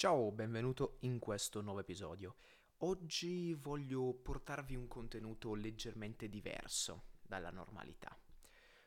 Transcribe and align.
Ciao, 0.00 0.32
benvenuto 0.32 0.96
in 1.00 1.18
questo 1.18 1.60
nuovo 1.60 1.80
episodio. 1.80 2.36
Oggi 2.78 3.52
voglio 3.52 4.14
portarvi 4.14 4.74
un 4.74 4.88
contenuto 4.88 5.52
leggermente 5.52 6.30
diverso 6.30 7.18
dalla 7.20 7.50
normalità, 7.50 8.18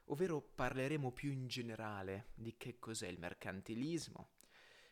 ovvero 0.06 0.42
parleremo 0.42 1.12
più 1.12 1.32
in 1.32 1.46
generale 1.46 2.30
di 2.34 2.58
che 2.58 2.80
cos'è 2.80 3.08
il 3.08 3.20
mercantilismo, 3.20 4.30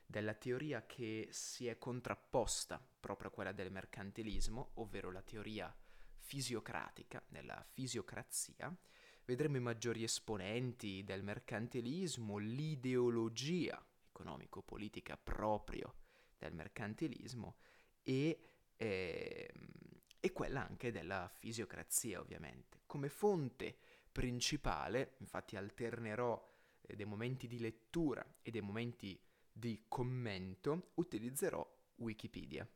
della 0.06 0.36
teoria 0.36 0.86
che 0.86 1.30
si 1.32 1.66
è 1.66 1.80
contrapposta 1.80 2.80
proprio 3.00 3.30
a 3.30 3.34
quella 3.34 3.52
del 3.52 3.72
mercantilismo, 3.72 4.74
ovvero 4.76 5.12
la 5.12 5.24
teoria 5.24 5.76
fisiocratica, 6.20 7.20
nella 7.30 7.66
fisiocrazia, 7.68 8.72
vedremo 9.26 9.58
i 9.58 9.62
maggiori 9.62 10.04
esponenti 10.04 11.04
del 11.04 11.24
mercantilismo, 11.24 12.38
l'ideologia 12.38 13.84
economico-politica 14.12 15.18
proprio 15.18 15.96
del 16.42 16.54
mercantilismo 16.56 17.58
e, 18.02 18.40
eh, 18.76 19.54
e 20.20 20.32
quella 20.32 20.66
anche 20.66 20.92
della 20.92 21.30
fisiocrazia 21.32 22.20
ovviamente. 22.20 22.82
Come 22.88 23.10
fonte 23.10 23.78
principale, 24.12 25.16
infatti 25.20 25.56
alternerò 25.56 26.50
eh, 26.82 26.96
dei 26.96 27.06
momenti 27.06 27.48
di 27.48 27.60
lettura 27.60 28.26
e 28.42 28.50
dei 28.50 28.62
momenti 28.62 29.22
di 29.52 29.86
commento, 29.88 30.92
utilizzerò 30.96 31.80
Wikipedia. 31.98 32.68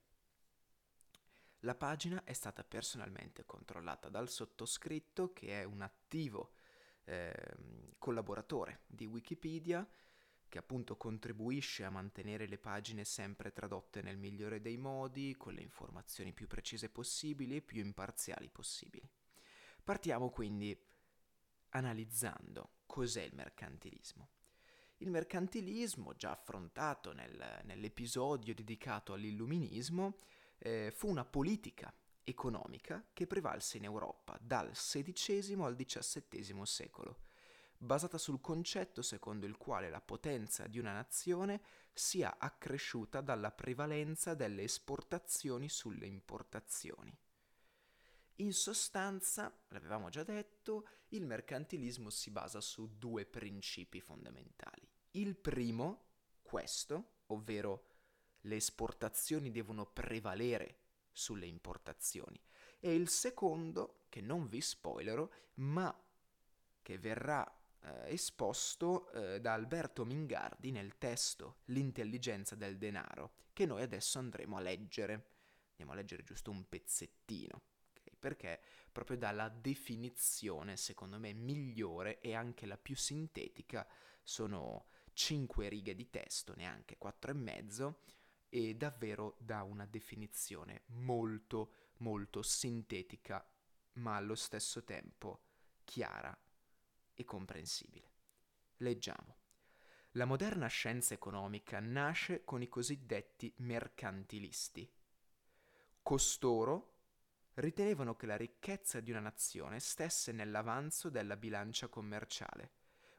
La 1.60 1.76
pagina 1.76 2.24
è 2.24 2.34
stata 2.34 2.64
personalmente 2.64 3.44
controllata 3.46 4.10
dal 4.10 4.30
sottoscritto 4.30 5.34
che 5.34 5.62
è 5.62 5.64
un 5.64 5.82
attivo 5.82 6.52
eh, 7.06 7.34
collaboratore 7.98 8.82
di 8.86 9.08
Wikipedia 9.08 9.88
che 10.56 10.62
appunto 10.62 10.96
contribuisce 10.96 11.84
a 11.84 11.90
mantenere 11.90 12.48
le 12.48 12.58
pagine 12.58 13.04
sempre 13.04 13.52
tradotte 13.52 14.02
nel 14.02 14.16
migliore 14.16 14.62
dei 14.62 14.78
modi, 14.78 15.36
con 15.38 15.54
le 15.54 15.62
informazioni 15.62 16.32
più 16.32 16.48
precise 16.48 16.88
possibili 16.88 17.58
e 17.58 17.62
più 17.62 17.84
imparziali 17.84 18.48
possibili. 18.48 19.06
Partiamo 19.84 20.30
quindi 20.30 20.74
analizzando 21.72 22.70
cos'è 22.86 23.24
il 23.24 23.36
mercantilismo. 23.36 24.30
Il 25.00 25.10
mercantilismo, 25.10 26.16
già 26.16 26.32
affrontato 26.32 27.12
nel, 27.12 27.60
nell'episodio 27.66 28.54
dedicato 28.54 29.12
all'illuminismo, 29.12 30.20
eh, 30.60 30.90
fu 30.96 31.10
una 31.10 31.26
politica 31.26 31.94
economica 32.24 33.06
che 33.12 33.28
prevalse 33.28 33.76
in 33.76 33.84
Europa 33.84 34.40
dal 34.42 34.72
XVI 34.72 35.62
al 35.62 35.76
XVII 35.76 36.66
secolo 36.66 37.25
basata 37.78 38.18
sul 38.18 38.42
concetto 38.42 39.02
secondo 39.02 39.46
il 39.46 39.58
quale 39.58 39.90
la 39.90 40.02
potenza 40.02 40.68
di 40.68 40.80
una 40.80 40.94
nazione 40.94 41.62
sia 41.94 42.38
accresciuta 42.38 43.22
dalla 43.22 43.52
prevalenza 43.52 44.34
delle 44.34 44.64
esportazioni 44.64 45.70
sulle 45.70 46.06
importazioni. 46.06 47.18
In 48.40 48.52
sostanza, 48.52 49.54
l'avevamo 49.70 50.10
già 50.10 50.24
detto, 50.24 50.88
il 51.10 51.26
mercantilismo 51.26 52.10
si 52.10 52.32
basa 52.32 52.60
su 52.60 52.98
due 52.98 53.26
principi 53.26 54.02
fondamentali. 54.02 54.86
Il 55.12 55.38
primo, 55.38 56.08
questo, 56.42 57.20
ovvero 57.28 57.88
le 58.42 58.58
esportazioni 58.58 59.52
devono 59.52 59.86
prevalere 59.86 60.80
sulle 61.12 61.46
importazioni, 61.46 62.38
e 62.82 62.94
il 62.94 63.08
secondo, 63.08 64.04
che 64.10 64.20
non 64.20 64.48
vi 64.48 64.60
spoilerò, 64.60 65.28
ma 65.56 65.98
che 66.82 66.98
verrà 67.00 67.50
eh, 67.86 68.14
esposto 68.14 69.12
eh, 69.12 69.40
da 69.40 69.54
Alberto 69.54 70.06
Mingardi 70.06 70.72
nel 70.72 70.98
testo 70.98 71.58
L'intelligenza 71.66 72.56
del 72.56 72.78
denaro, 72.78 73.34
che 73.54 73.66
noi 73.66 73.82
adesso 73.82 74.18
andremo 74.20 74.58
a 74.58 74.62
leggere. 74.62 75.34
Andiamo 75.72 75.92
a 75.92 75.96
leggere 75.96 76.24
giusto 76.24 76.52
un 76.52 76.68
pezzettino, 76.68 77.62
okay? 77.92 78.16
perché 78.18 78.62
proprio 78.92 79.18
dalla 79.18 79.50
definizione, 79.50 80.78
secondo 80.78 81.20
me, 81.20 81.34
migliore 81.34 82.20
e 82.20 82.34
anche 82.34 82.66
la 82.66 82.78
più 82.78 82.96
sintetica, 82.96 83.86
sono 84.24 84.88
cinque 85.14 85.70
righe 85.70 85.96
di 85.96 86.10
testo, 86.10 86.54
neanche 86.56 86.98
quattro 86.98 87.32
e 87.32 87.36
mezzo, 87.36 88.02
e 88.50 88.76
davvero 88.76 89.36
dà 89.40 89.64
una 89.64 89.86
definizione 89.86 90.84
molto, 90.88 91.74
molto 91.98 92.42
sintetica, 92.42 93.46
ma 93.94 94.16
allo 94.16 94.36
stesso 94.36 94.84
tempo 94.84 95.42
chiara 95.84 96.38
e 97.16 97.24
comprensibile. 97.24 98.12
Leggiamo. 98.78 99.38
La 100.12 100.26
moderna 100.26 100.68
scienza 100.68 101.14
economica 101.14 101.80
nasce 101.80 102.44
con 102.44 102.62
i 102.62 102.70
cosiddetti 102.70 103.52
mercantilisti. 103.58 104.90
Costoro 106.02 106.94
ritenevano 107.56 108.16
che 108.16 108.26
la 108.26 108.38
ricchezza 108.38 109.00
di 109.00 109.12
una 109.12 109.20
nazione 109.20 109.80
stesse 109.80 110.32
nell'avanzo 110.32 111.10
della 111.10 111.36
bilancia 111.36 111.88
commerciale, 111.88 112.72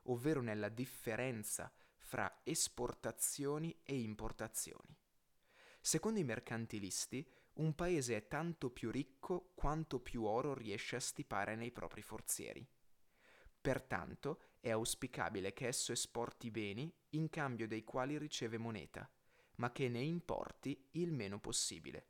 ovvero 0.05 0.41
nella 0.41 0.69
differenza 0.69 1.71
fra 1.99 2.41
esportazioni 2.45 3.77
e 3.83 3.99
importazioni. 3.99 4.97
Secondo 5.81 6.21
i 6.21 6.25
mercantilisti, 6.25 7.29
un 7.55 7.75
paese 7.75 8.17
è 8.17 8.29
tanto 8.29 8.71
più 8.71 8.91
ricco 8.91 9.53
quanto 9.55 10.01
più 10.01 10.25
oro 10.25 10.55
riesce 10.55 10.97
a 10.97 11.01
stipare 11.01 11.57
nei 11.57 11.73
propri 11.73 12.03
forzieri. 12.03 12.67
Pertanto 13.67 14.39
è 14.61 14.71
auspicabile 14.71 15.53
che 15.53 15.67
esso 15.67 15.91
esporti 15.91 16.53
beni 16.53 16.89
in 17.11 17.29
cambio 17.29 17.67
dei 17.67 17.83
quali 17.83 18.17
riceve 18.17 18.59
moneta, 18.59 19.11
ma 19.57 19.73
che 19.73 19.89
ne 19.89 19.99
importi 19.99 20.87
il 20.93 21.11
meno 21.11 21.41
possibile, 21.41 22.07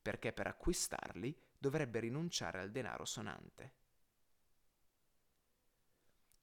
perché 0.00 0.32
per 0.32 0.46
acquistarli 0.46 1.38
dovrebbe 1.58 2.00
rinunciare 2.00 2.58
al 2.58 2.70
denaro 2.70 3.04
sonante. 3.04 3.72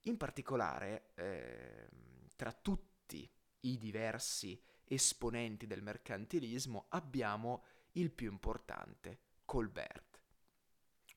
In 0.02 0.16
particolare, 0.16 1.10
eh, 1.16 1.88
tra 2.36 2.52
tutti 2.52 3.28
i 3.62 3.78
diversi 3.78 4.62
esponenti 4.84 5.66
del 5.66 5.82
mercantilismo 5.82 6.86
abbiamo 6.90 7.64
il 7.94 8.12
più 8.12 8.30
importante, 8.30 9.18
Colbert, 9.44 10.22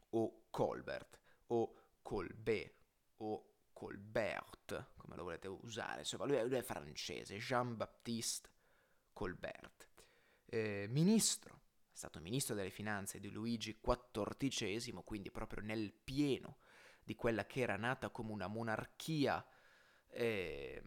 o 0.10 0.48
Colbert, 0.50 1.20
o 1.46 1.76
Colbert, 2.02 2.85
o 3.18 3.54
Colbert, 3.74 4.92
come 4.96 5.16
lo 5.16 5.24
volete 5.24 5.48
usare, 5.48 6.00
insomma 6.00 6.26
lui 6.26 6.38
è, 6.38 6.46
lui 6.46 6.58
è 6.58 6.64
francese, 6.64 7.38
Jean-Baptiste 7.38 8.50
Colbert, 9.12 9.90
eh, 10.46 10.88
ministro, 10.90 11.62
è 11.92 11.98
stato 11.98 12.20
ministro 12.20 12.56
delle 12.56 12.70
finanze 12.70 13.20
di 13.20 13.30
Luigi 13.30 13.80
XIV, 13.80 15.04
quindi 15.04 15.32
proprio 15.32 15.62
nel 15.62 15.92
pieno 15.92 16.58
di 17.04 17.16
quella 17.16 17.46
che 17.46 17.62
era 17.62 17.78
nata 17.78 18.10
come 18.10 18.32
una 18.32 18.48
monarchia 18.48 19.46
eh, 20.08 20.82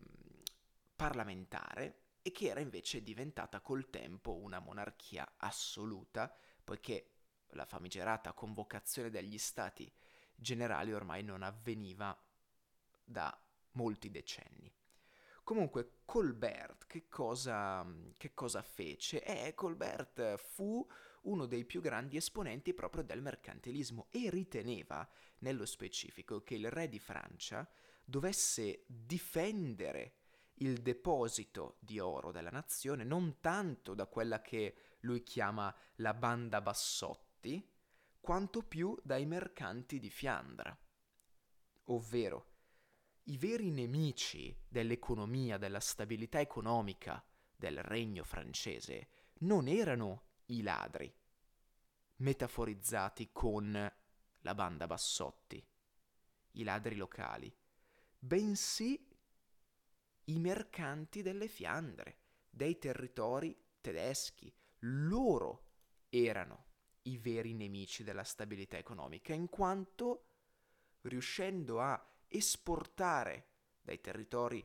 parlamentare 0.96 2.00
e 2.22 2.32
che 2.32 2.48
era 2.48 2.60
invece 2.60 3.02
diventata 3.02 3.60
col 3.60 3.88
tempo 3.88 4.36
una 4.36 4.58
monarchia 4.58 5.34
assoluta, 5.36 6.34
poiché 6.64 7.12
la 7.52 7.64
famigerata 7.64 8.32
convocazione 8.32 9.10
degli 9.10 9.38
stati 9.38 9.90
generali 10.38 10.92
ormai 10.92 11.22
non 11.22 11.42
avveniva 11.42 12.16
da 13.04 13.36
molti 13.72 14.10
decenni. 14.10 14.72
Comunque 15.42 16.00
Colbert 16.04 16.86
che 16.86 17.08
cosa, 17.08 17.84
che 18.16 18.34
cosa 18.34 18.62
fece? 18.62 19.22
Eh, 19.24 19.54
Colbert 19.54 20.36
fu 20.36 20.86
uno 21.22 21.46
dei 21.46 21.64
più 21.64 21.80
grandi 21.80 22.16
esponenti 22.16 22.74
proprio 22.74 23.02
del 23.02 23.22
mercantilismo 23.22 24.06
e 24.10 24.30
riteneva, 24.30 25.08
nello 25.38 25.66
specifico, 25.66 26.42
che 26.42 26.54
il 26.54 26.70
re 26.70 26.88
di 26.88 26.98
Francia 26.98 27.68
dovesse 28.04 28.84
difendere 28.86 30.14
il 30.60 30.82
deposito 30.82 31.76
di 31.80 31.98
oro 31.98 32.32
della 32.32 32.50
nazione 32.50 33.04
non 33.04 33.38
tanto 33.40 33.94
da 33.94 34.06
quella 34.06 34.40
che 34.40 34.74
lui 35.00 35.22
chiama 35.22 35.74
la 35.96 36.14
banda 36.14 36.60
Bassotti, 36.60 37.66
quanto 38.20 38.62
più 38.62 38.96
dai 39.02 39.26
mercanti 39.26 39.98
di 39.98 40.10
Fiandra. 40.10 40.76
Ovvero, 41.84 42.56
i 43.24 43.36
veri 43.36 43.70
nemici 43.70 44.56
dell'economia, 44.68 45.58
della 45.58 45.80
stabilità 45.80 46.40
economica 46.40 47.22
del 47.54 47.82
regno 47.82 48.24
francese 48.24 49.08
non 49.40 49.68
erano 49.68 50.24
i 50.46 50.62
ladri, 50.62 51.12
metaforizzati 52.16 53.30
con 53.32 53.92
la 54.40 54.54
banda 54.54 54.86
Bassotti, 54.86 55.64
i 56.52 56.62
ladri 56.64 56.96
locali, 56.96 57.54
bensì 58.18 59.06
i 60.24 60.38
mercanti 60.38 61.22
delle 61.22 61.48
Fiandre, 61.48 62.18
dei 62.50 62.78
territori 62.78 63.56
tedeschi. 63.80 64.52
Loro 64.80 65.66
erano 66.08 66.67
i 67.10 67.18
veri 67.18 67.54
nemici 67.54 68.04
della 68.04 68.24
stabilità 68.24 68.76
economica, 68.76 69.32
in 69.32 69.48
quanto 69.48 70.24
riuscendo 71.02 71.80
a 71.80 72.02
esportare 72.26 73.46
dai 73.80 74.00
territori 74.00 74.64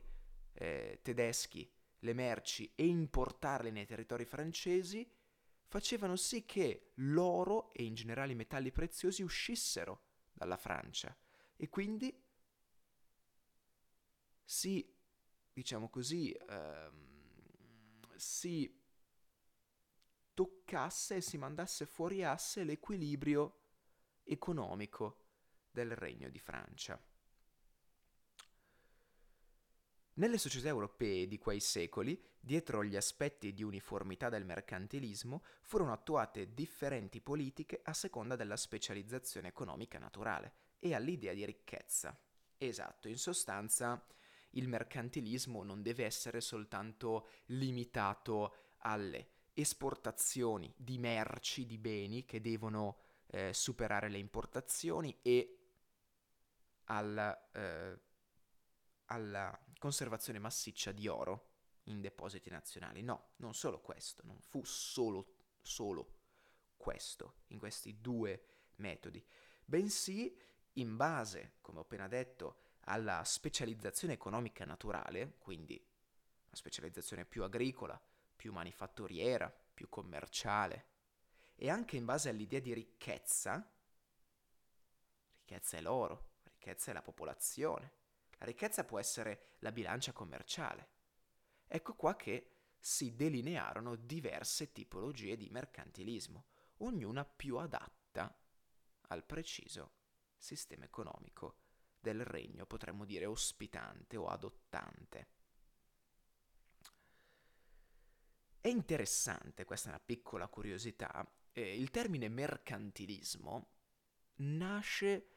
eh, 0.52 1.00
tedeschi 1.02 1.70
le 2.00 2.12
merci 2.12 2.70
e 2.74 2.86
importarle 2.86 3.70
nei 3.70 3.86
territori 3.86 4.24
francesi 4.24 5.10
facevano 5.66 6.16
sì 6.16 6.44
che 6.44 6.92
l'oro 6.96 7.72
e 7.72 7.84
in 7.84 7.94
generale 7.94 8.32
i 8.32 8.36
metalli 8.36 8.70
preziosi 8.70 9.22
uscissero 9.22 10.02
dalla 10.32 10.56
Francia. 10.56 11.16
E 11.56 11.68
quindi 11.68 12.22
si, 14.44 14.94
diciamo 15.52 15.88
così, 15.88 16.30
ehm, 16.32 18.14
si 18.16 18.82
toccasse 20.34 21.16
e 21.16 21.20
si 21.20 21.38
mandasse 21.38 21.86
fuori 21.86 22.24
asse 22.24 22.64
l'equilibrio 22.64 23.60
economico 24.24 25.22
del 25.70 25.94
Regno 25.94 26.28
di 26.28 26.38
Francia. 26.38 27.00
Nelle 30.16 30.38
società 30.38 30.68
europee 30.68 31.26
di 31.26 31.38
quei 31.38 31.58
secoli, 31.58 32.20
dietro 32.38 32.84
gli 32.84 32.94
aspetti 32.94 33.52
di 33.52 33.64
uniformità 33.64 34.28
del 34.28 34.44
mercantilismo, 34.44 35.42
furono 35.62 35.92
attuate 35.92 36.54
differenti 36.54 37.20
politiche 37.20 37.80
a 37.82 37.92
seconda 37.92 38.36
della 38.36 38.56
specializzazione 38.56 39.48
economica 39.48 39.98
naturale 39.98 40.52
e 40.78 40.94
all'idea 40.94 41.32
di 41.32 41.44
ricchezza. 41.44 42.16
Esatto, 42.56 43.08
in 43.08 43.18
sostanza 43.18 44.06
il 44.50 44.68
mercantilismo 44.68 45.64
non 45.64 45.82
deve 45.82 46.04
essere 46.04 46.40
soltanto 46.40 47.28
limitato 47.46 48.54
alle 48.78 49.33
esportazioni 49.54 50.72
di 50.76 50.98
merci, 50.98 51.64
di 51.64 51.78
beni 51.78 52.24
che 52.24 52.40
devono 52.40 52.98
eh, 53.28 53.52
superare 53.52 54.08
le 54.08 54.18
importazioni 54.18 55.18
e 55.22 55.58
alla, 56.84 57.50
eh, 57.52 57.98
alla 59.06 59.58
conservazione 59.78 60.38
massiccia 60.38 60.92
di 60.92 61.08
oro 61.08 61.52
in 61.84 62.00
depositi 62.00 62.50
nazionali. 62.50 63.02
No, 63.02 63.32
non 63.36 63.54
solo 63.54 63.80
questo, 63.80 64.22
non 64.24 64.40
fu 64.40 64.62
solo, 64.64 65.34
solo 65.62 66.18
questo 66.76 67.36
in 67.48 67.58
questi 67.58 68.00
due 68.00 68.42
metodi, 68.76 69.24
bensì 69.64 70.36
in 70.74 70.96
base, 70.96 71.54
come 71.60 71.78
ho 71.78 71.82
appena 71.82 72.08
detto, 72.08 72.58
alla 72.86 73.22
specializzazione 73.24 74.14
economica 74.14 74.64
naturale, 74.64 75.36
quindi 75.38 75.74
una 75.74 76.56
specializzazione 76.56 77.24
più 77.24 77.42
agricola, 77.42 77.98
più 78.44 78.52
manifatturiera, 78.52 79.50
più 79.50 79.88
commerciale, 79.88 80.88
e 81.54 81.70
anche 81.70 81.96
in 81.96 82.04
base 82.04 82.28
all'idea 82.28 82.60
di 82.60 82.74
ricchezza, 82.74 83.66
ricchezza 85.38 85.78
è 85.78 85.80
l'oro, 85.80 86.32
ricchezza 86.42 86.90
è 86.90 86.92
la 86.92 87.00
popolazione, 87.00 87.92
la 88.36 88.44
ricchezza 88.44 88.84
può 88.84 88.98
essere 88.98 89.54
la 89.60 89.72
bilancia 89.72 90.12
commerciale. 90.12 90.88
Ecco 91.66 91.94
qua 91.94 92.16
che 92.16 92.50
si 92.78 93.14
delinearono 93.14 93.96
diverse 93.96 94.72
tipologie 94.72 95.38
di 95.38 95.48
mercantilismo, 95.48 96.44
ognuna 96.80 97.24
più 97.24 97.56
adatta 97.56 98.38
al 99.08 99.24
preciso 99.24 99.92
sistema 100.36 100.84
economico 100.84 101.60
del 101.98 102.26
regno, 102.26 102.66
potremmo 102.66 103.06
dire 103.06 103.24
ospitante 103.24 104.18
o 104.18 104.26
adottante. 104.26 105.43
È 108.64 108.68
interessante, 108.68 109.66
questa 109.66 109.88
è 109.88 109.92
una 109.92 110.00
piccola 110.00 110.48
curiosità, 110.48 111.30
eh, 111.52 111.78
il 111.78 111.90
termine 111.90 112.30
mercantilismo 112.30 113.72
nasce 114.36 115.36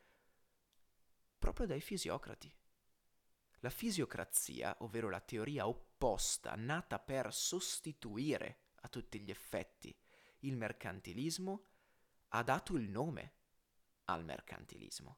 proprio 1.37 1.67
dai 1.67 1.81
fisiocrati. 1.81 2.49
La 3.59 3.69
fisiocrazia, 3.69 4.77
ovvero 4.79 5.09
la 5.09 5.19
teoria 5.19 5.67
opposta 5.67 6.55
nata 6.55 6.99
per 6.99 7.33
sostituire 7.33 8.67
a 8.75 8.87
tutti 8.87 9.19
gli 9.19 9.29
effetti 9.29 9.93
il 10.43 10.55
mercantilismo, 10.55 11.65
ha 12.29 12.43
dato 12.43 12.77
il 12.77 12.87
nome 12.87 13.33
al 14.05 14.23
mercantilismo. 14.23 15.17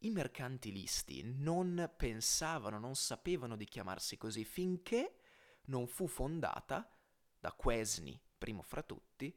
I 0.00 0.10
mercantilisti 0.10 1.22
non 1.22 1.90
pensavano, 1.96 2.78
non 2.78 2.94
sapevano 2.94 3.56
di 3.56 3.64
chiamarsi 3.64 4.18
così 4.18 4.44
finché 4.44 5.19
non 5.66 5.86
fu 5.86 6.06
fondata 6.06 6.90
da 7.38 7.52
Quesni, 7.52 8.20
primo 8.36 8.62
fra 8.62 8.82
tutti, 8.82 9.36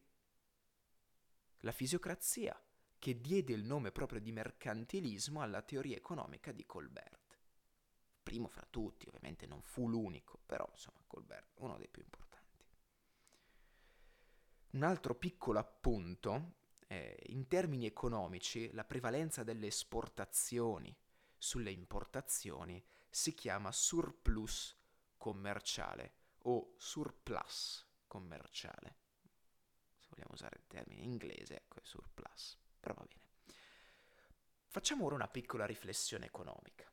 la 1.59 1.71
fisiocrazia, 1.71 2.59
che 2.99 3.19
diede 3.19 3.53
il 3.53 3.63
nome 3.63 3.91
proprio 3.91 4.19
di 4.21 4.31
mercantilismo 4.31 5.41
alla 5.41 5.61
teoria 5.61 5.97
economica 5.97 6.51
di 6.51 6.65
Colbert. 6.65 7.39
Primo 8.23 8.47
fra 8.47 8.65
tutti, 8.69 9.07
ovviamente 9.07 9.45
non 9.45 9.61
fu 9.61 9.89
l'unico, 9.89 10.39
però 10.45 10.65
insomma 10.71 11.03
Colbert, 11.05 11.51
uno 11.55 11.77
dei 11.77 11.89
più 11.89 12.01
importanti. 12.01 12.65
Un 14.71 14.83
altro 14.83 15.15
piccolo 15.15 15.59
appunto, 15.59 16.53
eh, 16.87 17.17
in 17.27 17.47
termini 17.47 17.85
economici, 17.85 18.71
la 18.71 18.85
prevalenza 18.85 19.43
delle 19.43 19.67
esportazioni 19.67 20.95
sulle 21.37 21.71
importazioni 21.71 22.81
si 23.09 23.33
chiama 23.33 23.71
surplus 23.71 24.75
commerciale 25.23 26.15
o 26.39 26.73
surplus 26.75 27.87
commerciale. 28.07 28.97
Se 29.97 30.07
vogliamo 30.09 30.33
usare 30.33 30.57
il 30.57 30.67
termine 30.67 31.01
inglese, 31.01 31.55
ecco, 31.55 31.79
è 31.79 31.81
surplus 31.81 32.57
però 32.77 32.93
va 32.95 33.05
bene. 33.07 33.21
Facciamo 34.67 35.05
ora 35.05 35.15
una 35.15 35.29
piccola 35.29 35.65
riflessione 35.65 36.25
economica, 36.25 36.91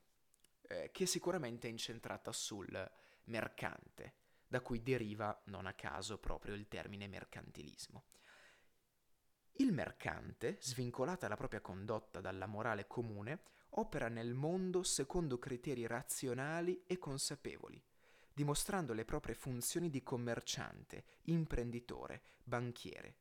eh, 0.69 0.91
che 0.93 1.07
sicuramente 1.07 1.67
è 1.67 1.71
incentrata 1.73 2.31
sul 2.31 2.89
mercante, 3.25 4.15
da 4.47 4.61
cui 4.61 4.81
deriva 4.81 5.37
non 5.47 5.67
a 5.67 5.73
caso 5.73 6.19
proprio 6.19 6.55
il 6.55 6.69
termine 6.69 7.09
mercantilismo. 7.09 8.05
Il 9.55 9.73
mercante, 9.73 10.59
svincolata 10.61 11.27
la 11.27 11.37
propria 11.37 11.61
condotta 11.61 12.21
dalla 12.21 12.47
morale 12.47 12.87
comune, 12.87 13.43
opera 13.71 14.07
nel 14.09 14.35
mondo 14.35 14.85
secondo 14.85 15.41
criteri 15.41 15.85
razionali 15.89 16.85
e 16.87 16.99
consapevoli, 16.99 17.83
dimostrando 18.33 18.93
le 18.93 19.05
proprie 19.05 19.35
funzioni 19.35 19.91
di 19.91 20.03
commerciante, 20.03 21.05
imprenditore, 21.23 22.23
banchiere, 22.43 23.17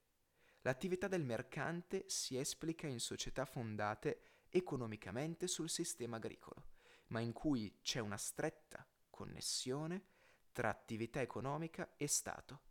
L'attività 0.64 1.08
del 1.08 1.24
mercante 1.24 2.04
si 2.08 2.38
esplica 2.38 2.86
in 2.86 3.00
società 3.00 3.46
fondate 3.46 4.44
economicamente 4.50 5.48
sul 5.48 5.70
sistema 5.70 6.18
agricolo, 6.18 6.66
ma 7.08 7.22
in 7.22 7.32
cui 7.32 7.80
c'è 7.82 8.00
una 8.00 8.18
stretta 8.18 8.86
connessione 9.10 10.04
tra 10.52 10.70
attività 10.70 11.22
economica 11.22 11.94
e 11.96 12.08
Stato. 12.08 12.62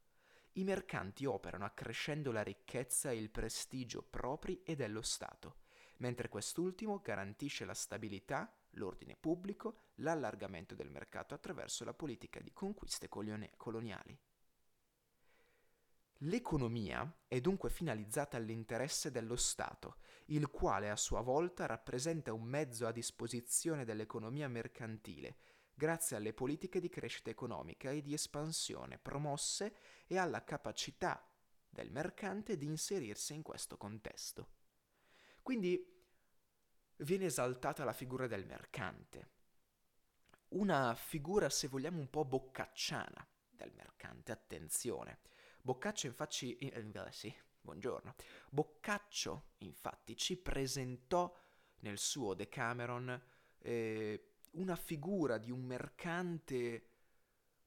I 0.53 0.65
mercanti 0.65 1.25
operano 1.25 1.65
accrescendo 1.65 2.31
la 2.31 2.43
ricchezza 2.43 3.11
e 3.11 3.17
il 3.17 3.31
prestigio 3.31 4.03
propri 4.03 4.63
e 4.65 4.75
dello 4.75 5.03
Stato, 5.03 5.61
mentre 5.99 6.29
quest'ultimo 6.29 7.01
garantisce 7.01 7.65
la 7.65 7.75
stabilità, 7.75 8.53
l'ordine 8.71 9.17
pubblico, 9.17 9.91
l'allargamento 9.97 10.75
del 10.75 10.91
mercato 10.91 11.35
attraverso 11.35 11.85
la 11.85 11.95
politica 11.95 12.41
di 12.41 12.53
conquiste 12.53 13.09
coloniali. 13.09 14.19
L'economia 16.23 17.21
è 17.29 17.41
dunque 17.41 17.71
finalizzata 17.71 18.37
all'interesse 18.37 19.13
dello 19.13 19.37
Stato, 19.37 19.99
il 20.27 20.51
quale 20.51 20.91
a 20.91 20.97
sua 20.97 21.21
volta 21.21 21.67
rappresenta 21.67 22.33
un 22.33 22.43
mezzo 22.43 22.87
a 22.87 22.93
disposizione 22.93 23.85
dell'economia 23.85 24.49
mercantile, 24.49 25.37
grazie 25.75 26.17
alle 26.17 26.33
politiche 26.33 26.81
di 26.81 26.89
crescita 26.89 27.31
economica 27.31 27.93
e 27.93 28.03
di 28.03 28.15
espansione 28.15 28.99
promosse 28.99 29.77
e 30.09 30.19
alla 30.19 30.43
capacità 30.43 31.25
del 31.69 31.93
mercante 31.93 32.57
di 32.57 32.67
inserirsi 32.67 33.35
in 33.35 33.43
questo 33.43 33.77
contesto. 33.77 34.49
Quindi 35.41 35.98
viene 36.99 37.27
esaltata 37.27 37.85
la 37.85 37.93
figura 37.93 38.27
del 38.27 38.47
mercante, 38.47 39.31
una 40.51 40.95
figura 40.95 41.51
se 41.51 41.69
vogliamo 41.69 41.99
un 41.99 42.09
po' 42.09 42.25
boccacciana 42.25 43.27
del 43.51 43.73
mercante, 43.75 44.33
attenzione. 44.33 45.21
Boccaccio 45.61 46.07
infatti, 46.07 46.57
eh, 46.57 46.93
sì, 47.11 47.35
buongiorno. 47.61 48.15
Boccaccio 48.51 49.51
infatti 49.59 50.17
ci 50.17 50.37
presentò 50.37 51.35
nel 51.81 51.99
suo 51.99 52.35
Decameron 52.35 53.21
eh, 53.59 54.33
una 54.53 54.77
figura 54.77 55.39
di 55.39 55.51
un 55.51 55.63
mercante, 55.63 56.87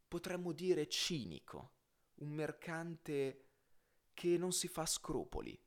potremmo 0.07 0.51
dire 0.51 0.87
cinico, 0.87 1.73
un 2.15 2.31
mercante 2.31 3.45
che 4.13 4.37
non 4.37 4.51
si 4.51 4.67
fa 4.67 4.85
scrupoli, 4.85 5.57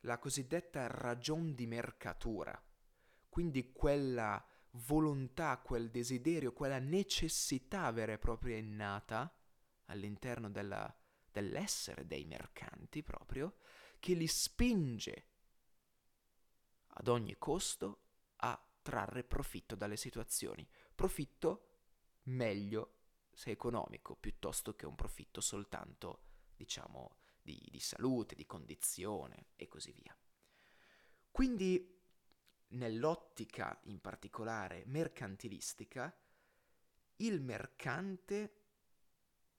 la 0.00 0.18
cosiddetta 0.18 0.86
ragion 0.88 1.54
di 1.54 1.66
mercatura, 1.66 2.60
quindi 3.28 3.72
quella 3.72 4.44
volontà, 4.72 5.58
quel 5.58 5.90
desiderio, 5.90 6.52
quella 6.52 6.78
necessità 6.78 7.90
vera 7.90 8.12
e 8.12 8.18
propria 8.18 8.56
innata 8.56 9.32
all'interno 9.86 10.50
della 10.50 10.94
dell'essere 11.38 12.06
dei 12.06 12.24
mercanti 12.24 13.02
proprio, 13.02 13.58
che 14.00 14.14
li 14.14 14.26
spinge 14.26 15.26
ad 16.88 17.06
ogni 17.08 17.36
costo 17.38 18.02
a 18.36 18.60
trarre 18.82 19.22
profitto 19.22 19.76
dalle 19.76 19.96
situazioni. 19.96 20.68
Profitto 20.94 21.66
meglio 22.24 22.94
se 23.32 23.50
economico, 23.50 24.16
piuttosto 24.16 24.74
che 24.74 24.84
un 24.84 24.96
profitto 24.96 25.40
soltanto, 25.40 26.22
diciamo, 26.56 27.18
di, 27.40 27.62
di 27.70 27.78
salute, 27.78 28.34
di 28.34 28.46
condizione 28.46 29.50
e 29.54 29.68
così 29.68 29.92
via. 29.92 30.16
Quindi, 31.30 31.97
nell'ottica 32.68 33.78
in 33.84 34.00
particolare 34.00 34.84
mercantilistica, 34.86 36.14
il 37.16 37.40
mercante 37.40 38.54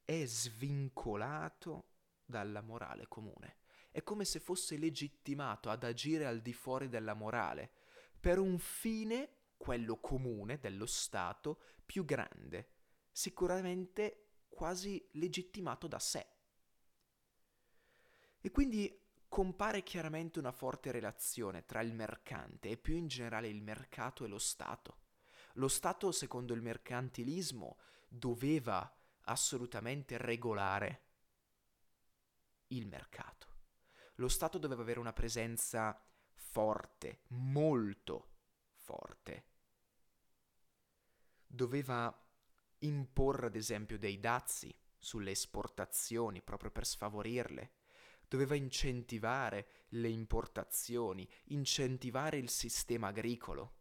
è 0.05 0.25
svincolato 0.25 1.89
dalla 2.25 2.61
morale 2.61 3.07
comune. 3.07 3.57
È 3.91 4.03
come 4.03 4.25
se 4.25 4.39
fosse 4.39 4.77
legittimato 4.77 5.69
ad 5.69 5.83
agire 5.83 6.25
al 6.25 6.41
di 6.41 6.53
fuori 6.53 6.87
della 6.87 7.13
morale, 7.13 7.71
per 8.19 8.37
un 8.37 8.59
fine, 8.59 9.37
quello 9.57 9.99
comune 9.99 10.59
dello 10.59 10.85
Stato, 10.85 11.61
più 11.85 12.05
grande, 12.05 12.71
sicuramente 13.11 14.43
quasi 14.47 15.07
legittimato 15.13 15.87
da 15.87 15.99
sé. 15.99 16.27
E 18.41 18.51
quindi 18.51 19.07
compare 19.29 19.83
chiaramente 19.83 20.39
una 20.39 20.51
forte 20.51 20.91
relazione 20.91 21.65
tra 21.65 21.81
il 21.81 21.93
mercante 21.93 22.69
e 22.69 22.77
più 22.77 22.95
in 22.95 23.07
generale 23.07 23.47
il 23.47 23.61
mercato 23.61 24.25
e 24.25 24.27
lo 24.27 24.39
Stato. 24.39 24.97
Lo 25.53 25.67
Stato, 25.67 26.11
secondo 26.11 26.53
il 26.53 26.61
mercantilismo, 26.61 27.77
doveva 28.07 28.91
assolutamente 29.25 30.17
regolare 30.17 31.03
il 32.67 32.87
mercato. 32.87 33.47
Lo 34.15 34.27
Stato 34.27 34.57
doveva 34.57 34.81
avere 34.81 34.99
una 34.99 35.13
presenza 35.13 35.97
forte, 36.33 37.21
molto 37.29 38.37
forte. 38.73 39.45
Doveva 41.45 42.13
imporre 42.79 43.47
ad 43.47 43.55
esempio 43.55 43.97
dei 43.97 44.19
dazi 44.19 44.75
sulle 44.97 45.31
esportazioni 45.31 46.41
proprio 46.41 46.71
per 46.71 46.85
sfavorirle. 46.85 47.71
Doveva 48.29 48.55
incentivare 48.55 49.67
le 49.89 50.07
importazioni, 50.07 51.27
incentivare 51.45 52.37
il 52.37 52.49
sistema 52.49 53.07
agricolo. 53.07 53.73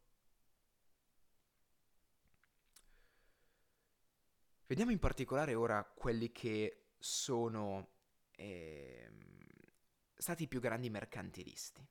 Vediamo 4.66 4.90
in 4.90 4.98
particolare 4.98 5.54
ora 5.54 5.84
quelli 5.84 6.32
che 6.32 6.88
sono 6.98 7.88
eh, 8.32 9.10
stati 10.14 10.42
i 10.42 10.48
più 10.48 10.60
grandi 10.60 10.90
mercantilisti. 10.90 11.86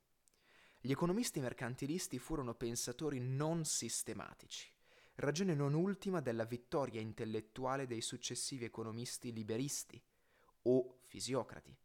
Gli 0.80 0.92
economisti 0.92 1.40
mercantilisti 1.40 2.18
furono 2.18 2.54
pensatori 2.54 3.18
non 3.18 3.64
sistematici, 3.64 4.72
ragione 5.16 5.54
non 5.54 5.74
ultima 5.74 6.20
della 6.20 6.44
vittoria 6.44 7.00
intellettuale 7.00 7.86
dei 7.86 8.00
successivi 8.00 8.64
economisti 8.64 9.32
liberisti 9.32 10.00
o 10.62 11.00
fisiocrati, 11.06 11.76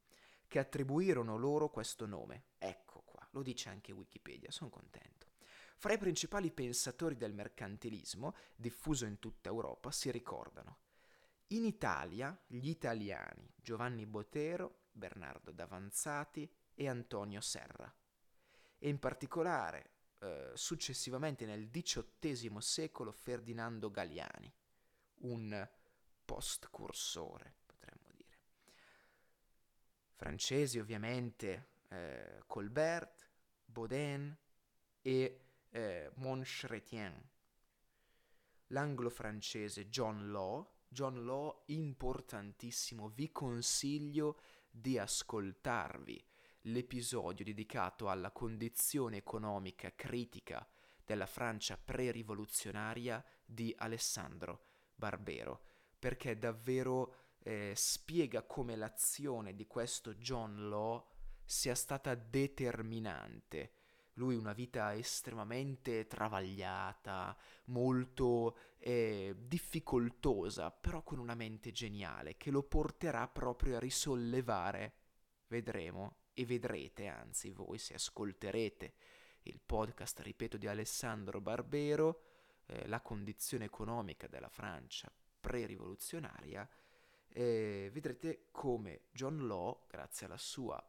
che 0.54 0.60
attribuirono 0.60 1.36
loro 1.36 1.72
questo 1.72 2.06
nome. 2.06 2.44
Ecco 2.60 3.02
qua, 3.08 3.28
lo 3.32 3.42
dice 3.42 3.70
anche 3.70 3.92
Wikipedia, 3.92 4.52
sono 4.52 4.70
contento. 4.70 5.32
Fra 5.78 5.94
i 5.94 5.98
principali 5.98 6.52
pensatori 6.52 7.18
del 7.18 7.34
mercantilismo, 7.34 8.36
diffuso 8.56 9.06
in 9.06 9.18
tutta 9.18 9.50
Europa, 9.50 9.90
si 9.90 10.12
ricordano 10.12 10.78
in 11.48 11.66
Italia 11.66 12.40
gli 12.46 12.70
italiani 12.70 13.52
Giovanni 13.56 14.06
Botero, 14.06 14.90
Bernardo 14.92 15.52
Davanzati 15.52 16.48
e 16.76 16.88
Antonio 16.88 17.42
Serra, 17.42 17.92
e 18.78 18.90
in 18.90 19.00
particolare 19.00 19.90
eh, 20.20 20.52
successivamente 20.54 21.48
nel 21.48 21.72
XVIII 21.72 22.62
secolo 22.62 23.12
Ferdinando 23.12 23.90
Galiani, 23.90 24.54
un 25.22 25.68
postcursore. 26.24 27.56
Francesi 30.16 30.80
ovviamente 30.80 31.70
eh, 31.90 32.44
Colbert, 32.48 33.30
Baudin 33.66 34.36
e 35.02 35.40
eh, 35.70 36.12
Montchretien. 36.16 37.30
L'anglo-francese 38.68 39.90
John 39.90 40.32
Law, 40.32 40.68
John 40.88 41.26
Law 41.26 41.64
importantissimo, 41.68 43.10
vi 43.10 43.32
consiglio 43.32 44.40
di 44.70 44.98
ascoltarvi 44.98 46.26
l'episodio 46.68 47.44
dedicato 47.44 48.10
alla 48.10 48.32
condizione 48.32 49.18
economica 49.18 49.94
critica 49.96 50.66
della 51.06 51.26
Francia 51.26 51.78
pre-rivoluzionaria 51.78 53.24
di 53.46 53.74
Alessandro 53.78 54.66
Barbero, 54.96 55.64
perché 56.00 56.38
davvero 56.38 57.23
eh, 57.44 57.74
spiega 57.76 58.44
come 58.44 58.76
l'azione 58.76 59.54
di 59.54 59.68
questo 59.68 60.16
John 60.16 60.70
Law 60.70 61.06
sia 61.44 61.76
stata 61.76 62.16
determinante. 62.16 63.74
Lui 64.18 64.36
una 64.36 64.54
vita 64.54 64.94
estremamente 64.94 66.06
travagliata, 66.06 67.36
molto 67.66 68.58
eh, 68.78 69.36
difficoltosa, 69.38 70.72
però 70.72 71.02
con 71.02 71.18
una 71.18 71.36
mente 71.36 71.72
geniale 71.72 72.38
che 72.38 72.52
lo 72.52 72.64
porterà 72.64 73.28
proprio 73.28 73.78
a 73.78 73.80
risollevare, 73.80 74.94
vedremo 75.48 76.18
e 76.34 76.46
vedrete, 76.46 77.08
anzi 77.08 77.50
voi 77.50 77.80
se 77.80 77.96
ascolterete 77.96 78.94
il 79.44 79.60
podcast, 79.60 80.20
ripeto, 80.20 80.58
di 80.58 80.68
Alessandro 80.68 81.42
Barbero, 81.42 82.22
eh, 82.68 82.88
la 82.88 83.02
condizione 83.02 83.66
economica 83.66 84.28
della 84.28 84.50
Francia 84.50 85.12
pre-rivoluzionaria, 85.44 86.68
eh, 87.34 87.90
vedrete 87.92 88.46
come 88.52 89.06
John 89.12 89.48
Law, 89.48 89.86
grazie 89.88 90.28
alla 90.28 90.38
sua 90.38 90.82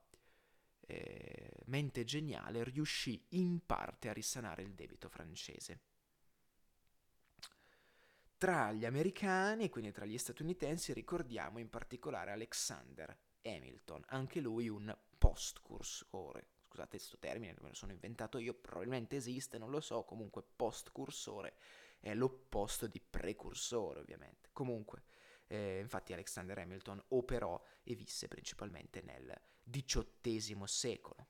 eh, 0.80 1.50
mente 1.66 2.04
geniale, 2.04 2.64
riuscì 2.64 3.26
in 3.30 3.64
parte 3.64 4.08
a 4.08 4.12
risanare 4.12 4.62
il 4.62 4.74
debito 4.74 5.08
francese. 5.08 5.80
Tra 8.36 8.72
gli 8.72 8.84
americani, 8.84 9.70
quindi 9.70 9.90
tra 9.90 10.04
gli 10.04 10.18
statunitensi, 10.18 10.92
ricordiamo 10.92 11.58
in 11.58 11.70
particolare 11.70 12.32
Alexander 12.32 13.16
Hamilton, 13.42 14.02
anche 14.08 14.40
lui 14.40 14.68
un 14.68 14.94
postcursore. 15.16 16.48
Scusate 16.64 16.96
questo 16.96 17.18
termine, 17.18 17.54
me 17.60 17.68
lo 17.68 17.74
sono 17.74 17.92
inventato 17.92 18.36
io, 18.38 18.52
probabilmente 18.52 19.16
esiste, 19.16 19.56
non 19.56 19.70
lo 19.70 19.80
so, 19.80 20.02
comunque 20.02 20.42
postcursore 20.42 21.54
è 22.00 22.12
l'opposto 22.14 22.86
di 22.86 23.00
precursore, 23.00 24.00
ovviamente. 24.00 24.50
Comunque, 24.52 25.04
eh, 25.54 25.80
infatti 25.80 26.12
Alexander 26.12 26.58
Hamilton 26.58 27.02
operò 27.08 27.61
e 27.82 27.94
visse 27.94 28.28
principalmente 28.28 29.02
nel 29.02 29.32
XVIII 29.64 30.62
secolo. 30.66 31.28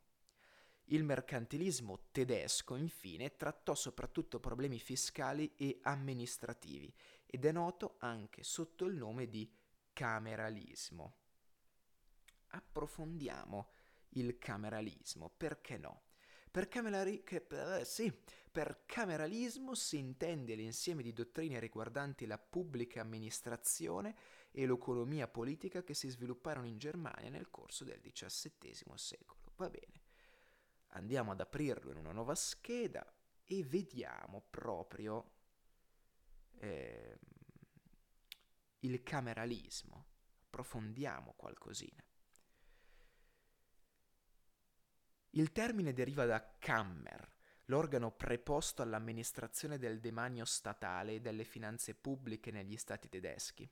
Il 0.88 1.02
mercantilismo 1.02 2.08
tedesco, 2.10 2.76
infine, 2.76 3.36
trattò 3.36 3.74
soprattutto 3.74 4.38
problemi 4.38 4.78
fiscali 4.78 5.54
e 5.56 5.78
amministrativi 5.82 6.92
ed 7.24 7.44
è 7.46 7.52
noto 7.52 7.96
anche 8.00 8.42
sotto 8.42 8.84
il 8.84 8.96
nome 8.96 9.28
di 9.28 9.50
cameralismo. 9.92 11.16
Approfondiamo 12.48 13.70
il 14.10 14.38
cameralismo, 14.38 15.30
perché 15.30 15.78
no? 15.78 16.02
Per, 16.54 16.68
camerali- 16.68 17.24
che, 17.24 17.46
eh, 17.50 17.84
sì, 17.84 18.16
per 18.52 18.84
cameralismo 18.86 19.74
si 19.74 19.98
intende 19.98 20.54
l'insieme 20.54 21.02
di 21.02 21.12
dottrine 21.12 21.58
riguardanti 21.58 22.26
la 22.26 22.38
pubblica 22.38 23.00
amministrazione 23.00 24.14
e 24.52 24.64
l'economia 24.64 25.26
politica 25.26 25.82
che 25.82 25.94
si 25.94 26.08
svilupparono 26.08 26.68
in 26.68 26.78
Germania 26.78 27.28
nel 27.28 27.50
corso 27.50 27.82
del 27.82 28.00
XVII 28.00 28.84
secolo. 28.94 29.50
Va 29.56 29.68
bene, 29.68 30.00
andiamo 30.90 31.32
ad 31.32 31.40
aprirlo 31.40 31.90
in 31.90 31.96
una 31.96 32.12
nuova 32.12 32.36
scheda 32.36 33.04
e 33.42 33.64
vediamo 33.64 34.44
proprio 34.48 35.32
eh, 36.60 37.18
il 38.78 39.02
cameralismo. 39.02 40.06
Approfondiamo 40.44 41.34
qualcosina. 41.36 42.00
Il 45.36 45.50
termine 45.50 45.92
deriva 45.92 46.26
da 46.26 46.54
Kammer, 46.60 47.32
l'organo 47.64 48.12
preposto 48.12 48.82
all'amministrazione 48.82 49.78
del 49.78 49.98
demanio 49.98 50.44
statale 50.44 51.14
e 51.14 51.20
delle 51.20 51.42
finanze 51.42 51.94
pubbliche 51.94 52.52
negli 52.52 52.76
stati 52.76 53.08
tedeschi. 53.08 53.68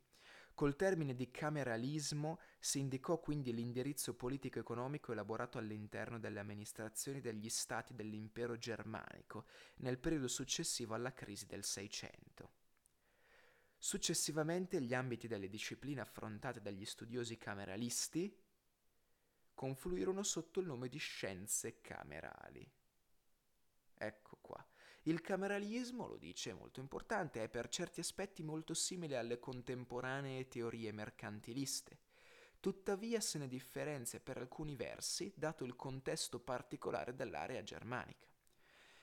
Col 0.55 0.75
termine 0.75 1.15
di 1.15 1.31
cameralismo 1.31 2.41
si 2.59 2.81
indicò 2.81 3.21
quindi 3.21 3.55
l'indirizzo 3.55 4.17
politico-economico 4.17 5.13
elaborato 5.13 5.59
all'interno 5.59 6.19
delle 6.19 6.41
amministrazioni 6.41 7.21
degli 7.21 7.49
stati 7.49 7.95
dell'impero 7.95 8.59
germanico 8.59 9.47
nel 9.77 9.99
periodo 9.99 10.27
successivo 10.27 10.95
alla 10.95 11.13
crisi 11.13 11.47
del 11.47 11.63
Seicento. 11.63 12.51
Successivamente 13.79 14.81
gli 14.83 14.95
ambiti 14.95 15.29
delle 15.29 15.49
discipline 15.49 16.01
affrontate 16.01 16.61
dagli 16.61 16.85
studiosi 16.85 17.39
cameralisti 17.39 18.37
confluirono 19.63 20.25
sotto 20.25 20.59
il 20.59 20.67
nome 20.67 20.89
di 20.89 20.99
scienze 20.99 21.81
camerali. 21.81 22.69
Ecco 23.95 24.39
qua. 24.41 24.67
Il 25.03 25.21
cameralismo, 25.21 26.09
lo 26.09 26.17
dice, 26.17 26.53
molto 26.53 26.81
importante, 26.81 27.45
è 27.45 27.49
per 27.49 27.69
certi 27.69 28.01
aspetti 28.01 28.43
molto 28.43 28.75
simile 28.75 29.17
alle 29.17 29.39
contemporanee 29.39 30.49
teorie 30.49 30.91
mercantiliste. 30.91 32.01
Tuttavia 32.59 33.21
se 33.21 33.39
ne 33.39 33.47
differenzia 33.47 34.19
per 34.19 34.39
alcuni 34.39 34.75
versi, 34.75 35.33
dato 35.37 35.63
il 35.63 35.77
contesto 35.77 36.41
particolare 36.41 37.15
dell'area 37.15 37.63
germanica. 37.63 38.27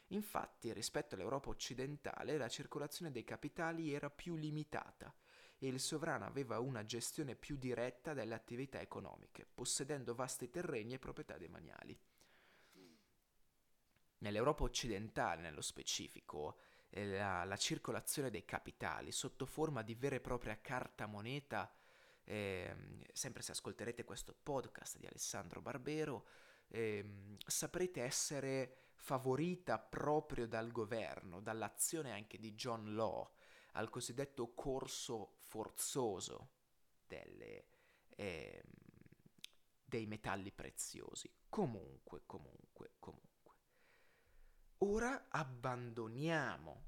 Infatti, 0.07 0.73
rispetto 0.73 1.15
all'Europa 1.15 1.47
occidentale, 1.47 2.35
la 2.35 2.49
circolazione 2.49 3.11
dei 3.11 3.23
capitali 3.23 3.93
era 3.93 4.09
più 4.09 4.35
limitata 4.35 5.15
e 5.59 5.67
il 5.67 5.79
sovrano 5.79 6.25
aveva 6.25 6.59
una 6.59 6.85
gestione 6.85 7.35
più 7.35 7.57
diretta 7.57 8.13
delle 8.13 8.33
attività 8.33 8.79
economiche, 8.79 9.45
possedendo 9.45 10.15
vasti 10.15 10.49
terreni 10.49 10.93
e 10.93 10.99
proprietà 10.99 11.37
demaniali. 11.37 11.97
Nell'Europa 14.19 14.63
occidentale, 14.63 15.41
nello 15.41 15.61
specifico, 15.61 16.57
eh, 16.89 17.05
la, 17.05 17.43
la, 17.43 17.57
circolazione 17.57 18.29
dei 18.29 18.43
capitali 18.43 19.11
sotto 19.11 19.45
forma 19.45 19.81
di 19.81 19.95
vera 19.95 20.15
e 20.15 20.21
propria 20.21 20.59
carta 20.59 21.05
moneta, 21.05 21.71
eh, 22.23 22.75
sempre 23.13 23.41
se 23.41 23.51
ascolterete 23.51 24.03
questo 24.03 24.35
podcast 24.41 24.97
di 24.97 25.05
Alessandro 25.05 25.61
Barbero, 25.61 26.25
eh, 26.69 27.37
saprete 27.45 28.01
essere 28.01 28.75
favorita 28.95 29.79
proprio 29.79 30.47
dal 30.47 30.71
governo, 30.71 31.41
dall'azione 31.41 32.11
anche 32.11 32.37
di 32.37 32.53
John 32.53 32.93
Law, 32.93 33.29
al 33.73 33.89
cosiddetto 33.89 34.53
corso 34.53 35.35
forzoso 35.37 36.51
delle, 37.05 37.65
eh, 38.15 38.63
dei 39.83 40.05
metalli 40.05 40.51
preziosi. 40.51 41.31
Comunque, 41.49 42.21
comunque, 42.25 42.91
comunque. 42.99 43.27
Ora 44.79 45.27
abbandoniamo 45.29 46.85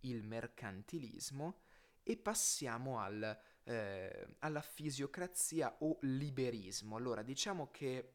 il 0.00 0.22
mercantilismo 0.22 1.60
e 2.02 2.16
passiamo 2.16 3.00
al, 3.00 3.36
eh, 3.64 4.36
alla 4.38 4.60
fisiocrazia 4.60 5.76
o 5.80 5.98
liberismo. 6.02 6.96
Allora, 6.96 7.22
diciamo 7.22 7.70
che 7.70 8.12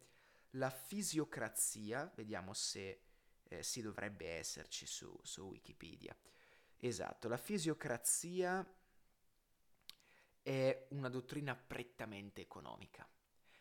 la 0.51 0.69
fisiocrazia, 0.69 2.09
vediamo 2.15 2.53
se 2.53 3.01
eh, 3.43 3.63
si 3.63 3.81
dovrebbe 3.81 4.29
esserci 4.29 4.85
su, 4.85 5.13
su 5.23 5.43
Wikipedia. 5.43 6.15
Esatto, 6.83 7.27
la 7.27 7.37
fisiocrazia 7.37 8.67
è 10.41 10.87
una 10.89 11.09
dottrina 11.09 11.55
prettamente 11.55 12.41
economica, 12.41 13.07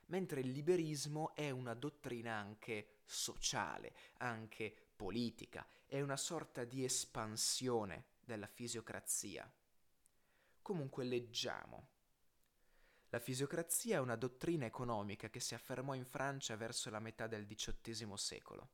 mentre 0.06 0.40
il 0.40 0.48
liberismo 0.48 1.34
è 1.34 1.50
una 1.50 1.74
dottrina 1.74 2.32
anche 2.32 3.00
sociale, 3.04 3.94
anche 4.20 4.74
politica, 4.96 5.68
è 5.84 6.00
una 6.00 6.16
sorta 6.16 6.64
di 6.64 6.82
espansione 6.82 8.06
della 8.20 8.46
fisiocrazia. 8.46 9.52
Comunque 10.62 11.04
leggiamo. 11.04 11.88
La 13.10 13.18
fisiocrazia 13.18 13.96
è 13.96 14.00
una 14.00 14.16
dottrina 14.16 14.64
economica 14.64 15.28
che 15.28 15.40
si 15.40 15.54
affermò 15.54 15.92
in 15.92 16.06
Francia 16.06 16.56
verso 16.56 16.88
la 16.88 17.00
metà 17.00 17.26
del 17.26 17.46
XVIII 17.46 18.16
secolo, 18.16 18.70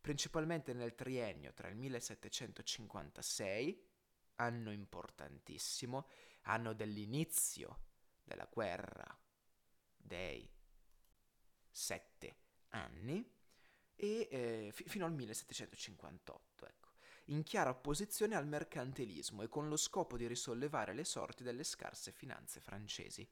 principalmente 0.00 0.72
nel 0.72 0.94
triennio 0.94 1.52
tra 1.52 1.68
il 1.68 1.76
1756, 1.76 3.84
anno 4.36 4.70
importantissimo, 4.70 6.08
anno 6.42 6.72
dell'inizio 6.72 7.84
della 8.22 8.48
guerra 8.50 9.18
dei 9.96 10.48
sette 11.70 12.36
anni, 12.68 13.34
e 13.96 14.28
eh, 14.30 14.70
f- 14.72 14.84
fino 14.86 15.06
al 15.06 15.12
1758, 15.12 16.66
ecco, 16.66 16.90
in 17.26 17.42
chiara 17.42 17.70
opposizione 17.70 18.36
al 18.36 18.46
mercantilismo 18.46 19.42
e 19.42 19.48
con 19.48 19.68
lo 19.68 19.76
scopo 19.76 20.16
di 20.16 20.26
risollevare 20.26 20.94
le 20.94 21.04
sorti 21.04 21.42
delle 21.42 21.64
scarse 21.64 22.12
finanze 22.12 22.60
francesi. 22.60 23.28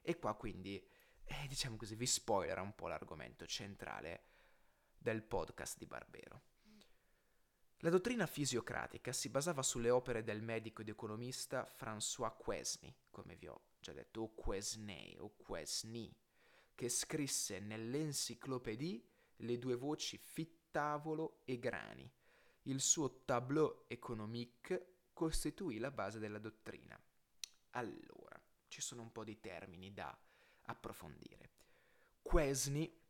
E 0.00 0.18
qua 0.18 0.34
quindi, 0.34 0.86
eh, 1.24 1.46
diciamo 1.48 1.76
così, 1.76 1.96
vi 1.96 2.06
spoilerà 2.06 2.60
un 2.60 2.74
po' 2.74 2.86
l'argomento 2.86 3.46
centrale 3.46 4.33
del 5.04 5.22
podcast 5.22 5.76
di 5.76 5.84
Barbero. 5.84 6.42
La 7.80 7.90
dottrina 7.90 8.24
fisiocratica 8.24 9.12
si 9.12 9.28
basava 9.28 9.62
sulle 9.62 9.90
opere 9.90 10.24
del 10.24 10.40
medico 10.40 10.80
ed 10.80 10.88
economista 10.88 11.66
François 11.66 12.34
Quesny, 12.34 12.90
come 13.10 13.36
vi 13.36 13.46
ho 13.46 13.66
già 13.80 13.92
detto, 13.92 14.22
o 14.22 14.32
Quesney 14.32 15.18
o 15.18 15.34
Quesny, 15.36 16.10
che 16.74 16.88
scrisse 16.88 17.58
nell'Encyclopédie 17.58 19.04
le 19.36 19.58
due 19.58 19.74
voci 19.74 20.16
fittavolo 20.16 21.42
e 21.44 21.58
grani. 21.58 22.10
Il 22.62 22.80
suo 22.80 23.24
tableau 23.26 23.84
économique 23.88 25.08
costituì 25.12 25.76
la 25.76 25.90
base 25.90 26.18
della 26.18 26.38
dottrina. 26.38 26.98
Allora, 27.72 28.42
ci 28.68 28.80
sono 28.80 29.02
un 29.02 29.12
po' 29.12 29.24
di 29.24 29.38
termini 29.38 29.92
da 29.92 30.18
approfondire. 30.62 31.50
Quesny, 32.22 33.02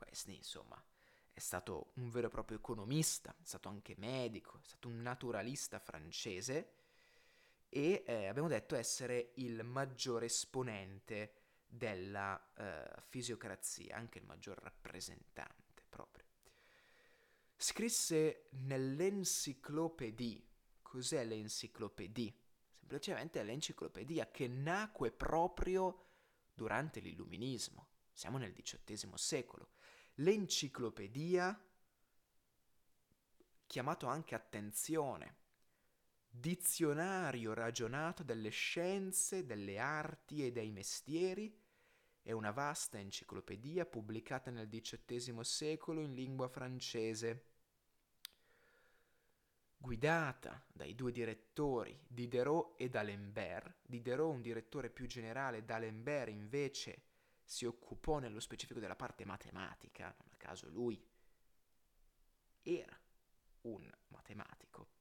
Quesny 0.00 0.36
insomma, 0.36 0.82
è 1.30 1.38
stato 1.40 1.92
un 1.96 2.08
vero 2.08 2.28
e 2.28 2.30
proprio 2.30 2.56
economista, 2.56 3.30
è 3.38 3.44
stato 3.44 3.68
anche 3.68 3.94
medico, 3.98 4.58
è 4.62 4.66
stato 4.66 4.88
un 4.88 5.02
naturalista 5.02 5.78
francese 5.78 6.72
e 7.68 8.02
eh, 8.06 8.26
abbiamo 8.26 8.48
detto 8.48 8.76
essere 8.76 9.32
il 9.34 9.62
maggiore 9.62 10.24
esponente 10.26 11.34
della 11.66 12.34
uh, 12.56 13.00
fisiocrazia, 13.08 13.94
anche 13.96 14.18
il 14.18 14.24
maggior 14.24 14.58
rappresentante 14.58 15.84
proprio. 15.88 16.24
Scrisse 17.56 18.48
nell'enciclopedie. 18.52 20.42
Cos'è 20.80 21.24
l'enciclopedie? 21.24 22.34
Semplicemente 22.78 23.38
è 23.38 23.44
l'enciclopedia 23.44 24.30
che 24.30 24.48
nacque 24.48 25.12
proprio 25.12 26.06
durante 26.54 27.00
l'illuminismo. 27.00 27.88
Siamo 28.12 28.38
nel 28.38 28.52
XVIII 28.52 29.12
secolo. 29.14 29.68
L'enciclopedia, 30.20 31.58
chiamato 33.66 34.06
anche 34.06 34.34
attenzione, 34.34 35.36
dizionario 36.28 37.54
ragionato 37.54 38.22
delle 38.22 38.50
scienze, 38.50 39.46
delle 39.46 39.78
arti 39.78 40.44
e 40.44 40.52
dei 40.52 40.72
mestieri, 40.72 41.58
è 42.20 42.32
una 42.32 42.50
vasta 42.50 42.98
enciclopedia 42.98 43.86
pubblicata 43.86 44.50
nel 44.50 44.68
XVIII 44.68 45.42
secolo 45.42 46.02
in 46.02 46.12
lingua 46.12 46.48
francese, 46.48 47.46
guidata 49.78 50.62
dai 50.70 50.94
due 50.94 51.12
direttori 51.12 51.98
Diderot 52.06 52.74
e 52.78 52.90
d'Alembert. 52.90 53.76
Diderot, 53.86 54.34
un 54.34 54.42
direttore 54.42 54.90
più 54.90 55.06
generale, 55.06 55.64
d'Alembert 55.64 56.28
invece 56.28 57.04
si 57.50 57.64
occupò 57.64 58.20
nello 58.20 58.38
specifico 58.38 58.78
della 58.78 58.94
parte 58.94 59.24
matematica, 59.24 60.04
non 60.04 60.28
a 60.30 60.36
caso 60.36 60.68
lui 60.68 61.04
era 62.62 62.96
un 63.62 63.90
matematico. 64.06 64.92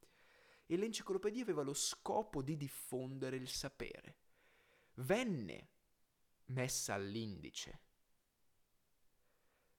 E 0.65 0.75
l'enciclopedia 0.75 1.43
aveva 1.43 1.62
lo 1.62 1.75
scopo 1.75 2.41
di 2.41 2.57
diffondere 2.57 3.35
il 3.35 3.47
sapere. 3.49 4.17
Venne 4.95 5.69
messa 6.45 6.95
all'indice, 6.95 7.81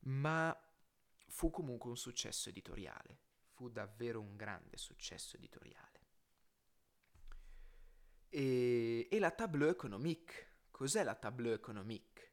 ma 0.02 0.56
fu 1.26 1.50
comunque 1.50 1.90
un 1.90 1.96
successo 1.96 2.50
editoriale, 2.50 3.18
fu 3.48 3.68
davvero 3.68 4.20
un 4.20 4.37
grande 4.37 4.76
successo 4.76 5.37
editoriale. 5.37 6.06
E, 8.28 9.09
e 9.11 9.18
la 9.18 9.33
tableau 9.33 9.70
économique, 9.70 10.66
cos'è 10.70 11.02
la 11.02 11.16
tableau 11.16 11.52
économique? 11.52 12.29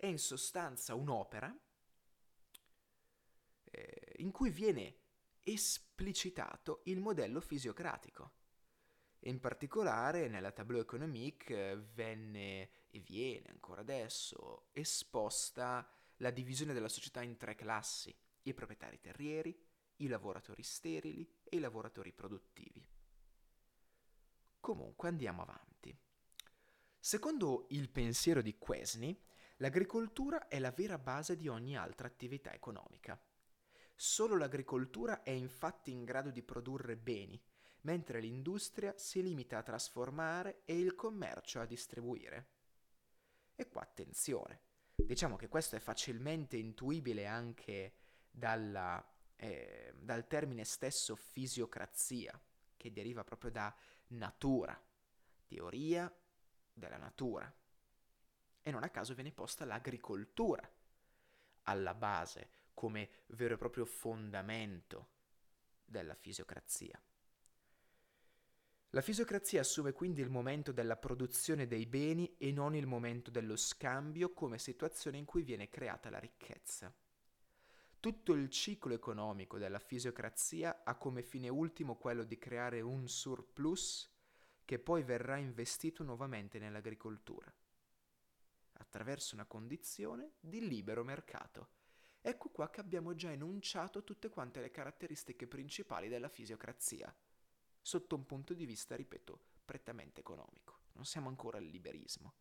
È 0.00 0.06
in 0.06 0.20
sostanza 0.20 0.94
un'opera 0.94 1.52
eh, 3.64 4.12
in 4.18 4.30
cui 4.30 4.50
viene 4.50 4.94
esplicitato 5.42 6.82
il 6.84 7.00
modello 7.00 7.40
fisiocratico. 7.40 8.30
In 9.22 9.40
particolare 9.40 10.28
nella 10.28 10.52
tableau 10.52 10.80
économique 10.80 11.88
venne 11.94 12.70
e 12.90 13.00
viene 13.00 13.48
ancora 13.48 13.80
adesso 13.80 14.68
esposta 14.70 15.84
la 16.18 16.30
divisione 16.30 16.72
della 16.72 16.88
società 16.88 17.22
in 17.22 17.36
tre 17.36 17.56
classi, 17.56 18.16
i 18.42 18.54
proprietari 18.54 19.00
terrieri, 19.00 19.60
i 19.96 20.06
lavoratori 20.06 20.62
sterili 20.62 21.28
e 21.42 21.56
i 21.56 21.60
lavoratori 21.60 22.12
produttivi. 22.12 22.86
Comunque 24.60 25.08
andiamo 25.08 25.42
avanti. 25.42 25.92
Secondo 27.00 27.66
il 27.70 27.88
pensiero 27.88 28.42
di 28.42 28.56
Quesny, 28.58 29.20
l'agricoltura 29.58 30.48
è 30.48 30.58
la 30.58 30.72
vera 30.72 30.98
base 30.98 31.36
di 31.36 31.46
ogni 31.46 31.76
altra 31.76 32.08
attività 32.08 32.52
economica. 32.52 33.20
Solo 33.94 34.36
l'agricoltura 34.36 35.22
è 35.22 35.30
infatti 35.30 35.92
in 35.92 36.04
grado 36.04 36.30
di 36.30 36.42
produrre 36.42 36.96
beni, 36.96 37.40
mentre 37.82 38.20
l'industria 38.20 38.94
si 38.96 39.22
limita 39.22 39.58
a 39.58 39.62
trasformare 39.62 40.62
e 40.64 40.78
il 40.78 40.94
commercio 40.94 41.60
a 41.60 41.66
distribuire. 41.66 42.48
E 43.54 43.68
qua 43.68 43.82
attenzione, 43.82 44.60
diciamo 44.94 45.36
che 45.36 45.48
questo 45.48 45.76
è 45.76 45.80
facilmente 45.80 46.56
intuibile 46.56 47.26
anche 47.26 47.94
dalla 48.30 49.04
eh, 49.38 49.94
dal 49.96 50.26
termine 50.26 50.64
stesso 50.64 51.14
fisiocrazia, 51.14 52.38
che 52.76 52.92
deriva 52.92 53.24
proprio 53.24 53.50
da 53.50 53.74
natura, 54.08 54.80
teoria 55.46 56.12
della 56.72 56.96
natura. 56.96 57.52
E 58.68 58.70
non 58.70 58.82
a 58.82 58.90
caso 58.90 59.14
viene 59.14 59.32
posta 59.32 59.64
l'agricoltura 59.64 60.60
alla 61.62 61.94
base 61.94 62.50
come 62.74 63.08
vero 63.28 63.54
e 63.54 63.56
proprio 63.56 63.86
fondamento 63.86 65.08
della 65.86 66.14
fisiocrazia. 66.14 67.00
La 68.90 69.00
fisiocrazia 69.00 69.60
assume 69.60 69.92
quindi 69.92 70.20
il 70.20 70.28
momento 70.28 70.70
della 70.70 70.98
produzione 70.98 71.66
dei 71.66 71.86
beni 71.86 72.34
e 72.36 72.52
non 72.52 72.74
il 72.74 72.86
momento 72.86 73.30
dello 73.30 73.56
scambio 73.56 74.34
come 74.34 74.58
situazione 74.58 75.16
in 75.16 75.24
cui 75.24 75.44
viene 75.44 75.70
creata 75.70 76.10
la 76.10 76.18
ricchezza. 76.18 76.94
Tutto 77.98 78.34
il 78.34 78.50
ciclo 78.50 78.92
economico 78.92 79.56
della 79.56 79.78
fisiocrazia 79.78 80.82
ha 80.84 80.94
come 80.96 81.22
fine 81.22 81.48
ultimo 81.48 81.96
quello 81.96 82.22
di 82.22 82.36
creare 82.36 82.82
un 82.82 83.08
surplus 83.08 84.10
che 84.66 84.78
poi 84.78 85.02
verrà 85.04 85.38
investito 85.38 86.04
nuovamente 86.04 86.58
nell'agricoltura, 86.58 87.50
attraverso 88.78 89.34
una 89.34 89.46
condizione 89.46 90.32
di 90.40 90.66
libero 90.66 91.04
mercato. 91.04 91.70
Ecco 92.20 92.48
qua 92.50 92.68
che 92.70 92.80
abbiamo 92.80 93.14
già 93.14 93.30
enunciato 93.30 94.02
tutte 94.02 94.28
quante 94.28 94.60
le 94.60 94.70
caratteristiche 94.70 95.46
principali 95.46 96.08
della 96.08 96.28
fisiocrazia 96.28 97.14
sotto 97.80 98.16
un 98.16 98.26
punto 98.26 98.54
di 98.54 98.66
vista, 98.66 98.96
ripeto, 98.96 99.40
prettamente 99.64 100.20
economico. 100.20 100.80
Non 100.92 101.04
siamo 101.04 101.28
ancora 101.28 101.58
al 101.58 101.64
liberismo. 101.64 102.34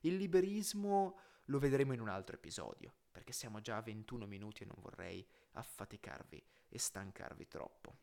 Il 0.00 0.16
liberismo 0.16 1.18
lo 1.46 1.58
vedremo 1.58 1.92
in 1.92 2.00
un 2.00 2.08
altro 2.08 2.36
episodio, 2.36 2.94
perché 3.10 3.32
siamo 3.32 3.60
già 3.60 3.76
a 3.76 3.82
21 3.82 4.26
minuti 4.26 4.62
e 4.62 4.66
non 4.66 4.76
vorrei 4.78 5.26
affaticarvi 5.52 6.44
e 6.68 6.78
stancarvi 6.78 7.48
troppo 7.48 7.98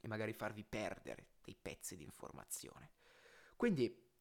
e 0.00 0.08
magari 0.08 0.32
farvi 0.32 0.64
perdere 0.64 1.28
dei 1.42 1.56
pezzi 1.60 1.96
di 1.96 2.04
informazione. 2.04 2.90
Quindi, 3.56 4.11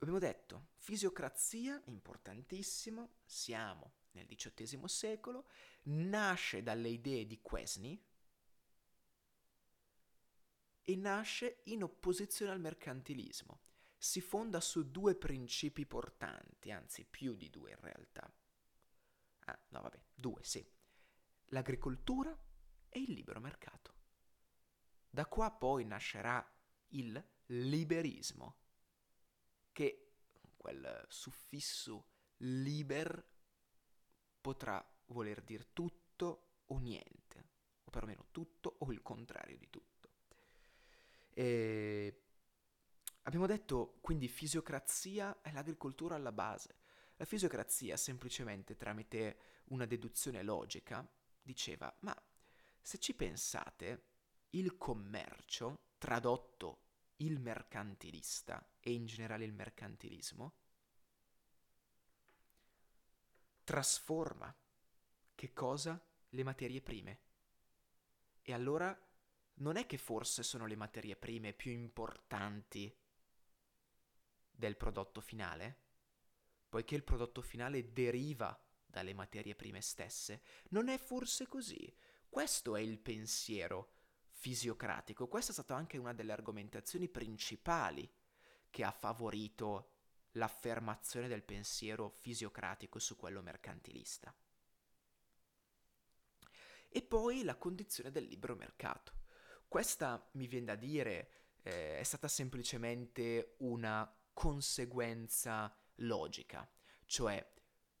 abbiamo 0.00 0.18
detto, 0.18 0.68
fisiocrazia, 0.76 1.80
importantissimo, 1.86 3.16
siamo 3.24 3.92
nel 4.12 4.26
XVIII 4.26 4.88
secolo, 4.88 5.46
nasce 5.84 6.62
dalle 6.62 6.88
idee 6.88 7.26
di 7.26 7.40
Quesney, 7.40 8.02
e 10.82 10.96
nasce 10.96 11.60
in 11.64 11.84
opposizione 11.84 12.50
al 12.50 12.60
mercantilismo. 12.60 13.60
Si 13.96 14.20
fonda 14.20 14.60
su 14.60 14.90
due 14.90 15.14
principi 15.14 15.86
portanti, 15.86 16.70
anzi 16.70 17.04
più 17.04 17.36
di 17.36 17.50
due 17.50 17.70
in 17.70 17.80
realtà. 17.80 18.32
Ah, 19.44 19.58
no, 19.68 19.80
vabbè, 19.82 20.00
due, 20.14 20.42
sì. 20.42 20.66
L'agricoltura 21.48 22.36
e 22.88 22.98
il 22.98 23.12
libero 23.12 23.40
mercato. 23.40 23.94
Da 25.08 25.26
qua 25.26 25.50
poi 25.52 25.84
nascerà 25.84 26.44
il 26.88 27.22
liberismo, 27.46 28.59
che 29.80 30.10
quel 30.58 31.06
suffisso 31.08 32.08
liber 32.40 33.26
potrà 34.38 34.86
voler 35.06 35.40
dire 35.40 35.72
tutto 35.72 36.64
o 36.66 36.76
niente, 36.76 37.48
o 37.84 37.90
perlomeno 37.90 38.26
tutto 38.30 38.76
o 38.80 38.92
il 38.92 39.00
contrario 39.00 39.56
di 39.56 39.70
tutto. 39.70 40.10
E 41.30 42.24
abbiamo 43.22 43.46
detto 43.46 43.96
quindi 44.02 44.28
fisiocrazia 44.28 45.40
è 45.40 45.50
l'agricoltura 45.50 46.14
alla 46.14 46.32
base. 46.32 46.76
La 47.16 47.24
fisiocrazia 47.24 47.96
semplicemente 47.96 48.76
tramite 48.76 49.38
una 49.68 49.86
deduzione 49.86 50.42
logica 50.42 51.10
diceva 51.40 51.90
ma 52.00 52.14
se 52.82 52.98
ci 52.98 53.14
pensate 53.14 54.08
il 54.50 54.76
commercio 54.76 55.84
tradotto 55.96 56.88
il 57.20 57.40
mercantilista 57.40 58.64
e 58.80 58.92
in 58.92 59.06
generale 59.06 59.44
il 59.44 59.52
mercantilismo 59.52 60.54
trasforma 63.70 64.52
che 65.36 65.52
cosa? 65.52 66.04
Le 66.30 66.42
materie 66.42 66.80
prime. 66.80 67.20
E 68.42 68.52
allora 68.52 68.94
non 69.54 69.76
è 69.76 69.86
che 69.86 69.96
forse 69.96 70.42
sono 70.42 70.66
le 70.66 70.74
materie 70.74 71.14
prime 71.14 71.52
più 71.52 71.70
importanti 71.70 72.92
del 74.50 74.76
prodotto 74.76 75.20
finale? 75.20 75.78
Poiché 76.68 76.96
il 76.96 77.04
prodotto 77.04 77.42
finale 77.42 77.92
deriva 77.92 78.60
dalle 78.84 79.14
materie 79.14 79.54
prime 79.54 79.80
stesse? 79.80 80.42
Non 80.70 80.88
è 80.88 80.98
forse 80.98 81.46
così? 81.46 81.96
Questo 82.28 82.74
è 82.74 82.80
il 82.80 82.98
pensiero 82.98 83.92
fisiocratico, 84.40 85.28
questa 85.28 85.50
è 85.50 85.54
stata 85.54 85.74
anche 85.74 85.98
una 85.98 86.14
delle 86.14 86.32
argomentazioni 86.32 87.10
principali 87.10 88.10
che 88.70 88.84
ha 88.84 88.90
favorito 88.90 89.90
l'affermazione 90.32 91.28
del 91.28 91.42
pensiero 91.42 92.08
fisiocratico 92.08 92.98
su 92.98 93.16
quello 93.16 93.42
mercantilista. 93.42 94.34
E 96.88 97.02
poi 97.02 97.44
la 97.44 97.56
condizione 97.56 98.10
del 98.10 98.24
libero 98.24 98.56
mercato. 98.56 99.12
Questa, 99.68 100.26
mi 100.32 100.46
viene 100.46 100.66
da 100.66 100.74
dire, 100.74 101.30
eh, 101.62 101.98
è 101.98 102.02
stata 102.02 102.26
semplicemente 102.26 103.56
una 103.58 104.10
conseguenza 104.32 105.76
logica, 105.96 106.66
cioè 107.04 107.46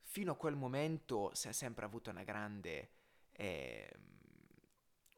fino 0.00 0.32
a 0.32 0.36
quel 0.36 0.56
momento 0.56 1.34
si 1.34 1.48
è 1.48 1.52
sempre 1.52 1.84
avuto 1.84 2.08
una 2.08 2.24
grande, 2.24 2.92
eh, 3.32 3.92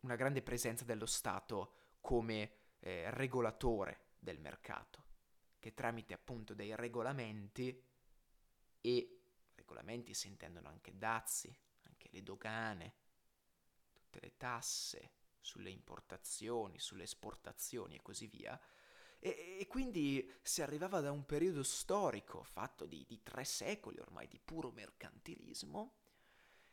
una 0.02 0.16
grande 0.16 0.42
presenza 0.42 0.84
dello 0.84 1.06
Stato 1.06 1.74
come 2.00 2.52
eh, 2.80 3.10
regolatore 3.10 4.10
del 4.18 4.38
mercato, 4.38 5.04
che 5.58 5.74
tramite 5.74 6.14
appunto 6.14 6.54
dei 6.54 6.74
regolamenti, 6.76 7.90
e 8.80 9.20
regolamenti 9.54 10.12
si 10.14 10.28
intendono 10.28 10.68
anche 10.68 10.96
dazi, 10.96 11.56
anche 11.82 12.08
le 12.10 12.22
dogane, 12.22 12.94
tutte 13.92 14.20
le 14.20 14.36
tasse, 14.36 15.10
sulle 15.40 15.70
importazioni, 15.70 16.78
sulle 16.78 17.02
esportazioni 17.04 17.96
e 17.96 18.02
così 18.02 18.26
via. 18.26 18.58
E, 19.18 19.58
e 19.60 19.66
quindi 19.66 20.32
si 20.42 20.62
arrivava 20.62 21.00
da 21.00 21.12
un 21.12 21.24
periodo 21.24 21.62
storico 21.62 22.42
fatto 22.42 22.86
di, 22.86 23.04
di 23.06 23.22
tre 23.22 23.44
secoli 23.44 23.98
ormai 23.98 24.26
di 24.26 24.40
puro 24.40 24.70
mercantilismo 24.70 25.94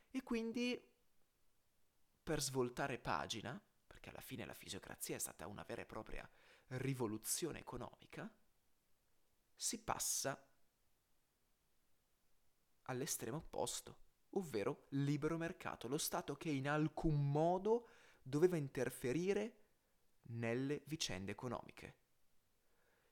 e 0.10 0.24
quindi 0.24 0.82
per 2.30 2.44
svoltare 2.44 3.00
pagina, 3.00 3.60
perché 3.88 4.10
alla 4.10 4.22
fine 4.22 4.46
la 4.46 4.54
fisiocrazia 4.54 5.15
è 5.15 5.20
stata 5.20 5.48
una 5.48 5.63
vera 5.63 5.82
e 5.82 5.88
propria 5.88 6.30
rivoluzione 6.68 7.58
economica, 7.58 8.32
si 9.56 9.80
passa 9.80 10.39
all'estremo 12.84 13.38
opposto, 13.38 13.98
ovvero 14.34 14.86
libero 14.89 15.38
mercato, 15.38 15.88
lo 15.88 15.98
Stato 15.98 16.36
che 16.36 16.52
in 16.52 16.70
alcun 16.70 17.32
modo 17.32 17.88
doveva 18.22 18.58
interferire 18.58 19.63
nelle 20.28 20.84
vicende 20.86 21.32
economiche, 21.32 21.96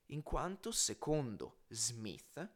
in 0.10 0.22
quanto, 0.22 0.72
secondo 0.72 1.64
Smith, 1.70 2.52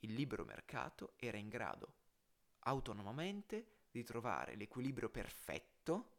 il 0.00 0.12
libero 0.12 0.44
mercato 0.44 1.14
era 1.16 1.38
in 1.38 1.48
grado 1.48 1.94
autonomamente 2.58 3.76
di 3.98 4.04
trovare 4.04 4.54
l'equilibrio 4.54 5.10
perfetto, 5.10 6.16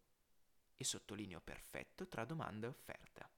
e 0.76 0.84
sottolineo 0.84 1.42
perfetto, 1.42 2.08
tra 2.08 2.26
domanda 2.26 2.68
e 2.68 2.70
offerta. 2.70 3.30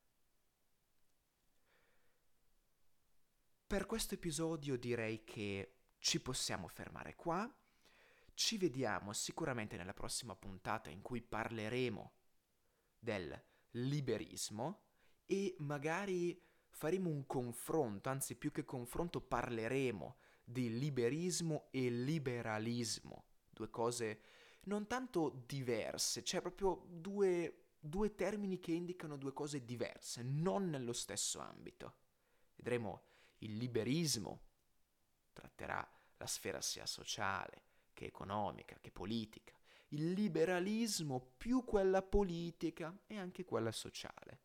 Per 3.68 3.86
questo 3.86 4.16
episodio 4.16 4.78
direi 4.78 5.24
che 5.24 5.76
ci 6.00 6.20
possiamo 6.20 6.68
fermare 6.68 7.16
qua 7.16 7.50
ci 8.34 8.58
vediamo 8.58 9.14
sicuramente 9.14 9.78
nella 9.78 9.94
prossima 9.94 10.36
puntata 10.36 10.90
in 10.90 11.02
cui 11.02 11.22
parleremo 11.22 12.12
del 12.98 13.44
liberismo 13.72 14.84
e 15.26 15.56
magari 15.60 16.42
faremo 16.70 17.10
un 17.10 17.26
confronto, 17.26 18.10
anzi 18.10 18.36
più 18.36 18.52
che 18.52 18.66
confronto 18.66 19.22
parleremo 19.22 20.18
di 20.44 20.78
liberismo 20.80 21.68
e 21.72 21.90
liberalismo, 21.90 23.26
due 23.52 23.70
cose 23.70 24.22
non 24.64 24.88
tanto 24.88 25.44
diverse, 25.46 26.24
cioè 26.24 26.42
proprio 26.42 26.86
due, 26.88 27.70
due 27.80 28.14
termini 28.16 28.60
che 28.60 28.72
indicano 28.72 29.18
due 29.18 29.34
cose 29.34 29.66
diverse, 29.66 30.22
non 30.22 30.70
nello 30.70 30.94
stesso 30.94 31.40
ambito. 31.40 31.96
Vedremo 32.56 33.04
il 33.40 33.58
liberismo, 33.58 34.42
tratterà 35.34 35.88
la 36.18 36.28
sfera 36.28 36.62
sia 36.62 36.86
sociale, 36.86 37.64
che 37.94 38.06
economica, 38.06 38.78
che 38.80 38.92
politica. 38.92 39.54
Il 39.90 40.12
liberalismo 40.12 41.34
più 41.38 41.66
quella 41.66 42.02
politica 42.02 42.96
e 43.08 43.18
anche 43.18 43.44
quella 43.44 43.72
sociale. 43.72 44.40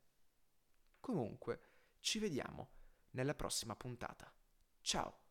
Comunque, 0.99 1.61
ci 2.01 2.19
vediamo 2.19 2.71
nella 3.11 3.35
prossima 3.35 3.77
puntata. 3.77 4.33
Ciao! 4.81 5.26